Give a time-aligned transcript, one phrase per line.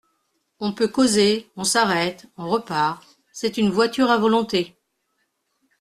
[0.59, 1.47] On peut causer…
[1.57, 2.25] on s’arrête…
[2.35, 3.03] on repart…
[3.31, 4.75] c’est une voiture à volonté…